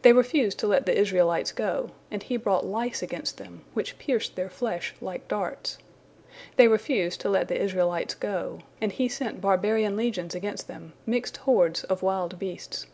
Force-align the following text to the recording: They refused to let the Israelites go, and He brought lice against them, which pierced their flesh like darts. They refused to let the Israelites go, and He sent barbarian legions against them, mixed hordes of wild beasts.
They 0.00 0.14
refused 0.14 0.58
to 0.60 0.66
let 0.66 0.86
the 0.86 0.98
Israelites 0.98 1.52
go, 1.52 1.90
and 2.10 2.22
He 2.22 2.38
brought 2.38 2.64
lice 2.64 3.02
against 3.02 3.36
them, 3.36 3.66
which 3.74 3.98
pierced 3.98 4.34
their 4.34 4.48
flesh 4.48 4.94
like 4.98 5.28
darts. 5.28 5.76
They 6.56 6.68
refused 6.68 7.20
to 7.20 7.28
let 7.28 7.48
the 7.48 7.60
Israelites 7.62 8.14
go, 8.14 8.60
and 8.80 8.90
He 8.90 9.10
sent 9.10 9.42
barbarian 9.42 9.94
legions 9.94 10.34
against 10.34 10.68
them, 10.68 10.94
mixed 11.04 11.36
hordes 11.36 11.84
of 11.84 12.02
wild 12.02 12.38
beasts. 12.38 12.86